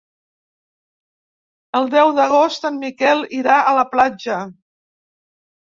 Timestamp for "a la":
3.61-3.87